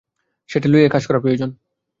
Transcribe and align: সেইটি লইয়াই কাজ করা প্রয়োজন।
সেইটি 0.49 0.67
লইয়াই 0.67 0.89
কাজ 0.89 1.03
করা 1.07 1.19
প্রয়োজন। 1.19 1.49